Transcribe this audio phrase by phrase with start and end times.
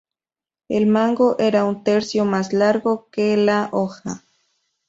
[0.67, 4.23] El mango era un tercio más largo que la hoja.